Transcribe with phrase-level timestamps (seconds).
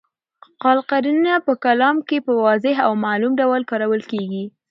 [0.61, 4.45] قال قرینه په کلام کي په واضح او معلوم ډول کارول کیږي.